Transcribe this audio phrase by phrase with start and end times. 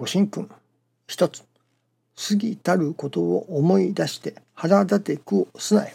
[0.00, 0.48] ご神君
[1.06, 1.44] 一つ
[2.16, 5.94] 過ぎたることを思い出して腹立てくをすなえ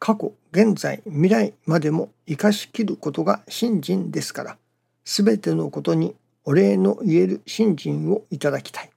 [0.00, 4.56] 過去現在未来までも生かしきることが信心ですから
[5.04, 8.90] 全てのことにお礼の言える信心をいただきたい。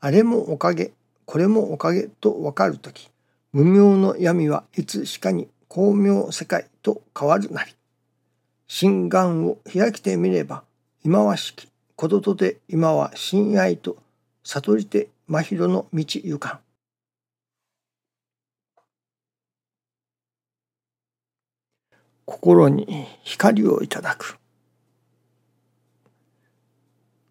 [0.00, 0.92] あれもおかげ
[1.24, 3.10] これもおかげと分かるとき
[3.54, 7.74] 無明の闇はいつしかに光明世界と変わるなり。
[8.68, 10.64] 心眼を開きてみれば
[11.04, 11.66] 今はしき
[11.96, 13.96] こととて今は親愛と
[14.44, 16.60] 悟りて真宙の道行かん。
[22.24, 24.38] 心に光をいただく。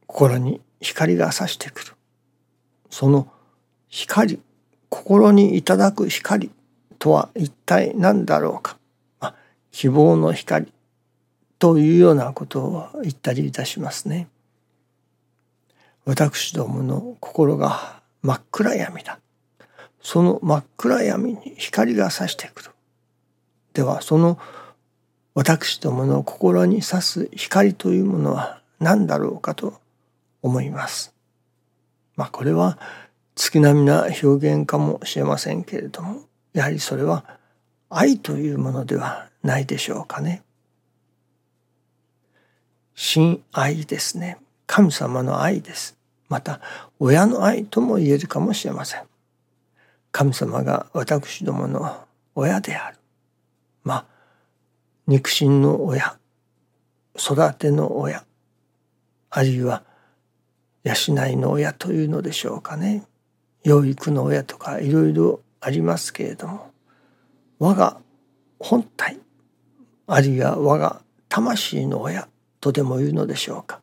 [0.06, 1.94] 心に光が差してくる。
[2.90, 3.32] その
[3.88, 4.42] 光
[4.90, 6.52] 心にいただく光
[7.00, 8.78] とは一体何だろうか、
[9.22, 9.36] まあ、
[9.72, 10.74] 希望の光。
[11.62, 14.28] というようなことを言ったりいたしますね。
[16.06, 19.20] 私どもの心が真っ暗闇だ。
[20.02, 22.72] その真っ暗闇に光が差してくる。
[23.74, 24.40] ではその
[25.36, 29.76] 私どもの心に差す光というものは何だろうかと
[30.42, 31.14] 思います。
[32.16, 32.80] まあこれは
[33.36, 36.22] 月並みな表現かもしれませんけれども
[36.54, 37.24] やはりそれは
[37.92, 40.42] 愛というものではないでしょうかね。
[43.04, 44.38] 親愛ですね。
[44.68, 45.98] 神様の愛です。
[46.30, 46.62] また
[47.00, 49.02] 親の愛とも言えるかもしれません。
[50.12, 52.98] 神様が私どもの親である。
[53.84, 54.06] まあ
[55.08, 56.20] 肉親の親
[57.18, 58.24] 育ての親
[59.32, 59.82] あるいは
[60.84, 60.94] 養
[61.28, 63.04] いの親というのでしょうかね
[63.64, 66.72] 養育の親とかいろいろありますけれども
[67.58, 68.00] 我が
[68.60, 69.18] 本体
[70.06, 72.28] あるいは我が魂の親
[72.62, 73.82] とでも言うのでしょうか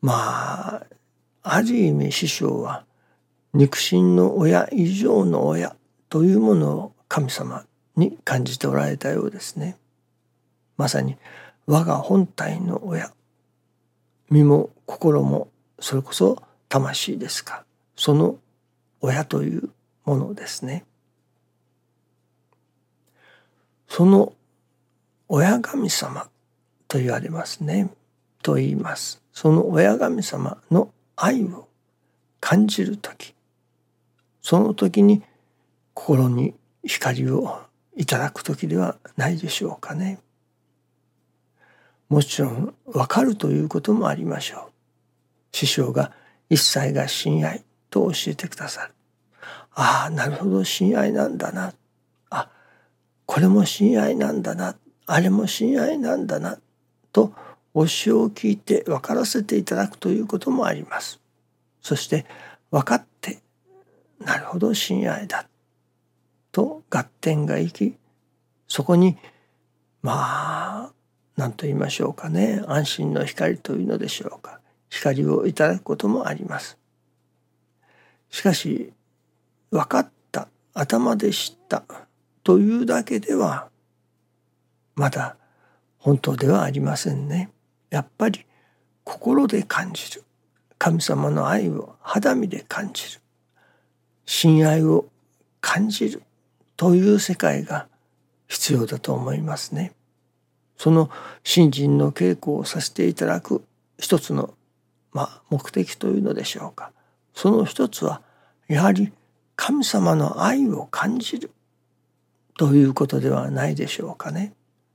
[0.00, 0.86] まあ
[1.42, 2.84] ある意味師匠は
[3.54, 5.74] 肉親の親以上の親
[6.08, 7.64] というものを神様
[7.96, 9.76] に感じておられたようですね。
[10.76, 11.16] まさに
[11.66, 13.12] 我が本体の親
[14.28, 17.64] 身も心もそれこそ魂ですか
[17.96, 18.36] その
[19.00, 19.70] 親という
[20.04, 20.84] ものですね。
[23.88, 24.32] その
[25.28, 26.28] 親神様
[26.94, 27.90] と言われますね。
[28.40, 29.20] と言います。
[29.32, 31.66] その親神様の愛を
[32.38, 33.34] 感じる時
[34.40, 35.24] その時に
[35.92, 37.58] 心に光を
[37.96, 40.20] いただく時ではないでしょうかね。
[42.08, 44.72] もちろん分かるということもありましょう。
[45.50, 46.12] 師匠が
[46.48, 48.94] 一切が親愛と教えてくださる。
[49.72, 51.72] ああなるほど親愛なんだな。
[52.30, 52.48] あ
[53.26, 54.76] これも親愛なんだな。
[55.06, 56.58] あれも親愛なんだな。
[57.14, 57.32] と
[57.74, 61.20] 教えを聞いて分からせていただくということもあります。
[61.80, 62.26] そして
[62.70, 63.38] 分かって
[64.18, 65.46] なるほど親愛だ
[66.52, 67.94] と合点がいき
[68.68, 69.16] そこに
[70.02, 70.92] まあ
[71.36, 76.78] 何と言いましょうかね安心の光というのでしょうか光をいただくこともあります。
[78.30, 78.92] しかし
[79.70, 81.84] 分かった頭で知った
[82.42, 83.68] というだけでは
[84.96, 85.36] まだ
[86.04, 87.50] 本当ではありませんね。
[87.88, 88.44] やっぱり
[89.04, 90.22] 心で感じる
[90.76, 93.22] 神様の愛を肌身で感じる
[94.26, 95.06] 親愛を
[95.62, 96.22] 感じる
[96.76, 97.86] という世界が
[98.48, 99.94] 必要だと思いますね。
[100.76, 101.08] その
[101.42, 103.64] 信心の稽古をさせていただく
[103.98, 104.52] 一つの、
[105.12, 106.92] まあ、目的というのでしょうか
[107.32, 108.20] その一つは
[108.68, 109.10] やはり
[109.56, 111.50] 神様の愛を感じる
[112.58, 114.52] ということではないでしょうかね。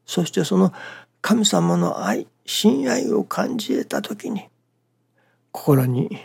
[0.09, 0.73] そしてその
[1.21, 4.47] 神様の愛親愛を感じ得た時に
[5.51, 6.17] 心に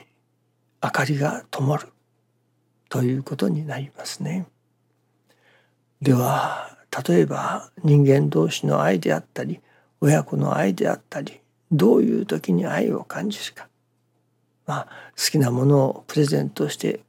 [0.82, 1.88] 明かりが灯る
[2.88, 4.46] ということになりますね。
[6.00, 9.60] では例えば人間同士の愛であったり
[10.00, 13.68] 親子の愛であったりどういう時に愛を感じるか、
[14.64, 17.00] まあ、好きなものをプレゼントして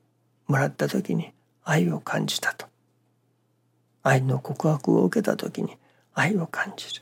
[0.47, 1.31] もらった時に
[1.63, 2.65] 愛を感じたと
[4.03, 5.77] 愛の告白を受けた時に
[6.15, 7.01] 愛を感じる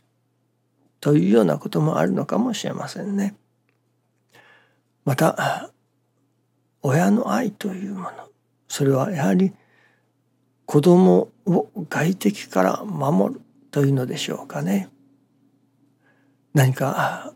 [1.00, 3.36] というようなこともあるのかもしれませんね。
[5.06, 5.72] また
[6.82, 8.12] 親の愛というもの
[8.68, 9.54] それはやはり
[10.66, 14.90] 子供を外敵から守るというのでしょうかね。
[16.54, 17.34] 何か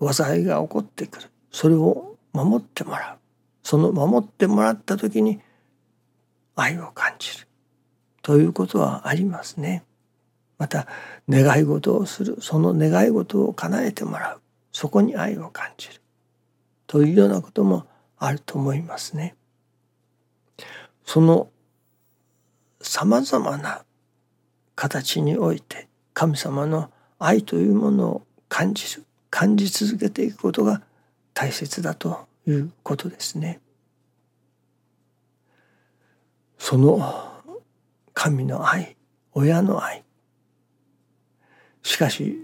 [0.00, 3.18] 災いが起こってくるそれを守ってもらう
[3.62, 5.40] その守ってもらった時に
[6.54, 7.48] 愛を感じる
[8.22, 9.84] ということはありますね。
[10.58, 10.86] また
[11.28, 14.40] 願い事をするその願い事を叶えてもらう
[14.72, 15.94] そこに愛を感じる
[16.86, 17.86] というようなことも
[18.18, 19.36] あると思いますね。
[21.04, 21.48] その
[22.80, 23.84] さまざまな
[24.74, 30.82] 形において神様の愛というものを感じる感じ続けていくことが
[31.34, 33.60] 大切だということですね。
[36.58, 37.32] その
[38.14, 38.96] 神の愛
[39.32, 40.04] 親の愛
[41.88, 42.36] しかし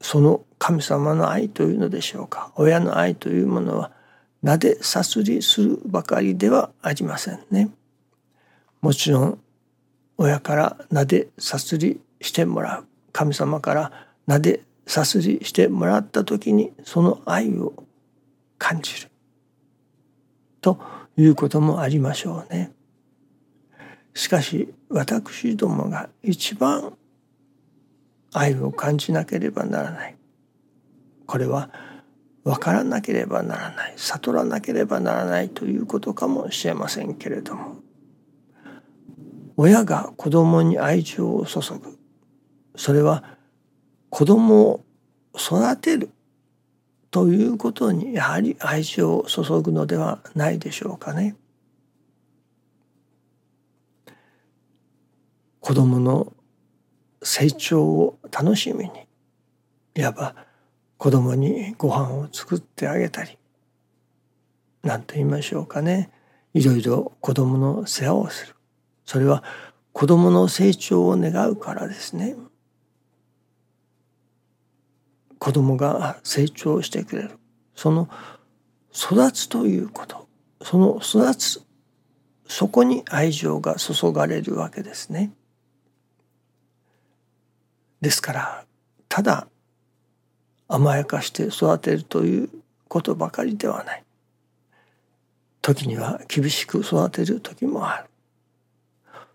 [0.00, 2.50] その神様の愛というのでしょうか？
[2.56, 3.92] 親の愛というものは
[4.42, 7.70] なでさすりするばかりではありませんね。
[8.80, 9.38] もちろん
[10.18, 13.92] 親からなでさすりしてもらう神様から
[14.26, 17.74] なでさすりしてもらった時にその愛を
[18.58, 19.10] 感じる
[20.60, 20.80] と
[21.16, 22.72] いうこともありましょうね。
[24.12, 26.94] しかし私どもが一番
[28.32, 30.16] 愛を感じなければならない。
[31.26, 31.70] これは
[32.44, 33.94] 分からなければならない。
[33.96, 37.76] 悟らなければならないということかもしれませんけれども。
[39.56, 41.98] 親が子供に愛情を注ぐ。
[42.74, 43.22] それは
[44.08, 44.84] 子供を
[45.36, 46.10] 育てる
[47.10, 51.36] ということにやはり愛情を注ぐのではないでしょうかね。
[55.60, 56.32] 子供の
[57.22, 58.90] 成長を楽しみに
[59.96, 60.34] いわば
[60.98, 63.38] 子供にご飯を作ってあげたり
[64.82, 66.10] 何と言いましょうかね。
[66.54, 68.54] いろいろ子供の世話をする。
[69.06, 69.42] それは
[69.92, 72.34] 子供の成長を願うからですね。
[75.38, 77.38] 子供が成長してくれる。
[77.74, 78.08] その
[78.92, 80.28] 育つということ。
[80.62, 81.62] その育つ
[82.46, 85.32] そこに愛情が注がれるわけですね。
[88.02, 88.64] ですから
[89.08, 89.46] ただ
[90.68, 92.50] 甘やかして育てるという
[92.88, 94.04] ことばかりではない。
[95.62, 98.04] 時には厳しく育てる時もある。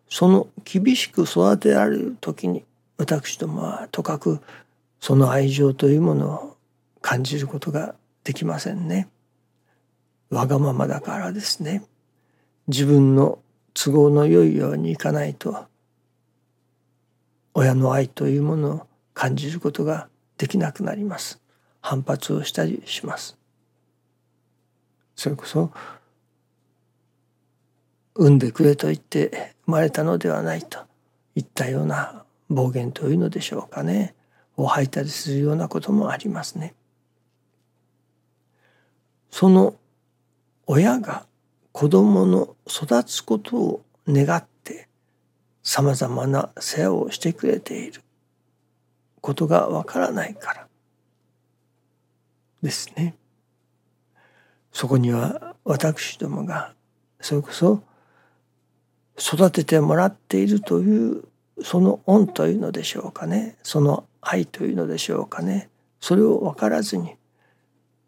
[0.09, 2.63] その厳しく育てられる時に
[2.97, 4.41] 私どもはとかく
[4.99, 6.57] その愛情というものを
[7.01, 9.07] 感じることができませんね。
[10.29, 11.83] わがままだからですね。
[12.67, 13.39] 自分の
[13.73, 15.67] 都合の良いようにいかないと。
[17.59, 21.41] 親の愛というものを感じることができなくなります。
[21.81, 23.35] 反発をしたりします。
[25.15, 25.71] それこそ
[28.13, 30.81] 産んでくれと言って生まれたのではないと
[31.33, 34.13] いったような暴言というのでしょうかね。
[34.55, 36.75] を吐いたりするようなこともありますね。
[39.31, 39.73] その
[40.67, 41.25] 親が
[41.71, 44.45] 子供の育つことを願っ
[45.67, 48.01] さまざまな世話をしてくれている。
[49.19, 50.67] ことがわからないから
[52.63, 53.17] ですね。
[54.71, 56.73] そこには私どもが
[57.19, 57.83] それこそ
[59.19, 61.25] 育ててもらっているという
[61.61, 63.57] その恩というのでしょうかね。
[63.61, 65.69] その愛というのでしょうかね。
[65.99, 67.17] それを分からずに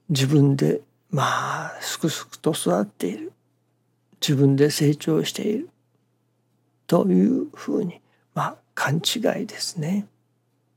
[0.07, 0.79] 自分で
[1.09, 3.33] まあすくすくと育っている。
[4.21, 5.69] 自分で成長している。
[6.89, 8.01] というふうに
[8.33, 10.07] まあ勘違いですね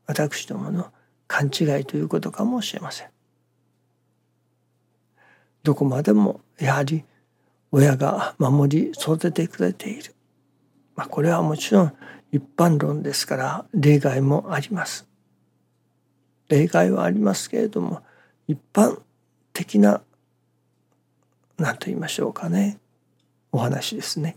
[0.06, 0.92] 私どもの
[1.26, 3.08] 勘違いということかもしれません。
[5.62, 7.04] どこまでもやはり
[7.70, 10.14] 親が守り育ててくれている、
[10.96, 11.92] まあ、これはもちろん
[12.30, 15.08] 一般論ですから例外もあります。
[16.50, 18.02] 例外はありますけれども
[18.46, 19.00] 一般
[19.54, 20.02] 的な
[21.56, 22.78] 何と言いましょうかね
[23.50, 24.36] お話ですね。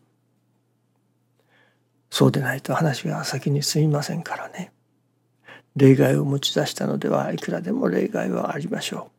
[2.16, 4.72] そうでないと話が先に進みませんからね
[5.76, 9.12] 例外を持ち出したのではいくらでも例外はありましょ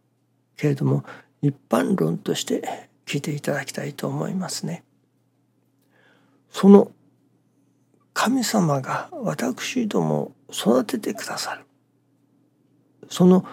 [0.56, 1.04] うけれども
[1.42, 4.82] 一般論として聞いていただきたいと思いますね。
[6.50, 6.90] その
[8.14, 11.66] 神様が私どもを育ててくださる
[13.10, 13.44] その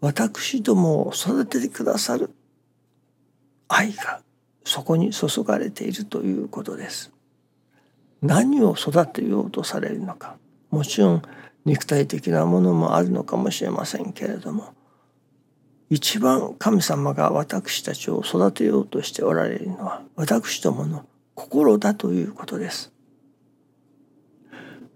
[0.00, 2.30] 私どもを育ててくださる
[3.68, 4.22] 愛が
[4.64, 7.15] そこに注がれているということです。
[8.26, 10.36] 何を育てようとされるのか。
[10.70, 11.22] もちろん
[11.64, 14.74] 肉体的なものもあるのかもしれませんけれども。
[15.88, 22.92] 一番神様が私たちを育てようとしておられるのは私どもの心だということです。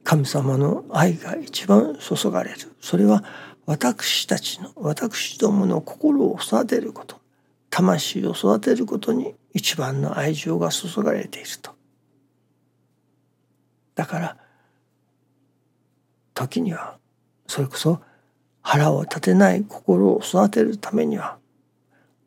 [0.03, 2.59] 神様の愛が一番注がれる。
[2.81, 3.23] それは
[3.67, 7.21] 私たちの私どもの心を育てること。
[7.71, 11.80] 魂を育てることに一番の愛情が注がれていると。
[13.95, 14.37] だから
[16.35, 16.99] 時には
[17.47, 18.01] それこそ
[18.63, 21.39] 腹を立てない心を育てるためには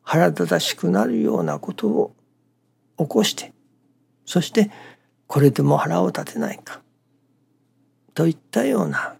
[0.02, 2.14] 腹立たしくなるようなことを
[2.98, 3.52] 起こして
[4.26, 4.70] そして
[5.26, 6.82] これでも腹を立てないか
[8.14, 9.16] といったような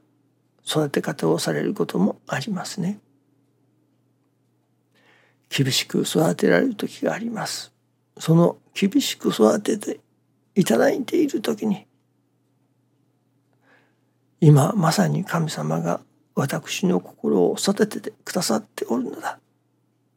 [0.66, 2.98] 育て方をされることもありますね。
[5.50, 7.72] 厳しく育てられる時があります。
[8.18, 10.00] その厳しく育てて
[10.54, 11.86] いただいている時に
[14.40, 16.00] 今まさに神様が
[16.34, 19.38] 私の心を育ててくださっておるのだ。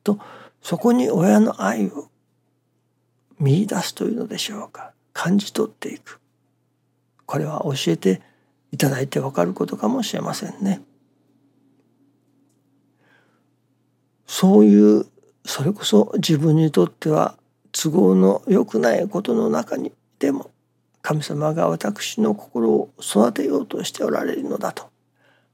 [0.04, 0.20] と
[0.62, 2.10] そこに親の愛を
[3.40, 4.94] 見出すというのでしょうか。
[5.14, 6.20] 感じ取っていく。
[7.26, 8.22] これは教えて
[8.72, 10.82] いただいてわかることかもしれませんね。
[14.26, 15.06] そういう
[15.46, 17.38] それこそ自分にとっては
[17.72, 20.52] 都合の良くないことの中にでも
[21.08, 24.90] 神様が私の心を育てようとしておられるのだと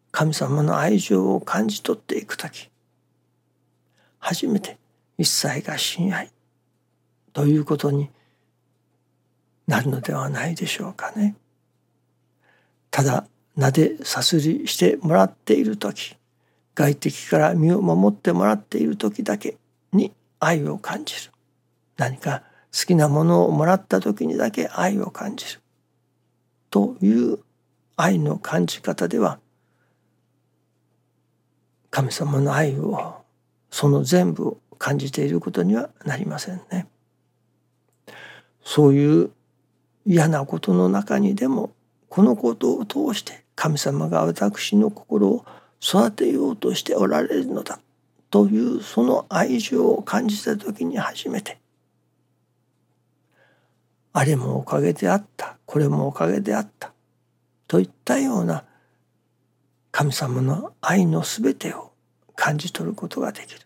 [0.10, 2.72] 神様の愛情を感じ取っていく時
[4.17, 4.79] 初めて
[5.19, 6.31] 一切が親愛
[7.33, 8.10] ということに
[9.67, 11.36] なるのではないでしょうかね。
[12.89, 16.17] ただなでさすりしてもらっている時
[16.74, 19.57] 外敵から身を守ってもらっている時だけ
[19.91, 21.31] に愛を感じる
[21.98, 22.41] 何か
[22.74, 25.62] 好きなものをもらった時にだけ愛を感じる
[26.72, 27.39] という
[27.96, 29.39] 愛の感じ方では
[31.92, 33.18] 神様の愛を
[33.70, 36.88] その全部を感じていることにはなりませんね。
[38.65, 39.32] そういう
[40.06, 41.72] 嫌なことの中にでも
[42.10, 45.46] このことを通して神様が私の心を
[45.82, 47.80] 育てようとしておられるのだ
[48.32, 51.60] というその愛情を感じた時に初めて
[54.13, 55.58] あれもおかげであった。
[55.65, 56.93] これもおかげであった。
[57.67, 58.63] といったような
[59.91, 61.91] 神様の愛の全てを
[62.36, 63.62] 感じ取ることができる。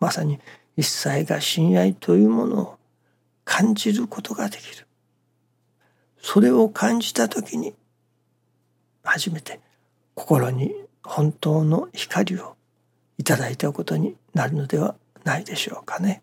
[0.00, 0.40] まさに
[0.76, 2.78] 一切が親愛というものを
[3.44, 4.86] 感じることができる。
[6.20, 7.74] それを感じた時に
[9.04, 9.60] 初めて
[10.14, 12.56] 心に本当の光を
[13.18, 16.22] いただいたことになるのではないでしょうかね。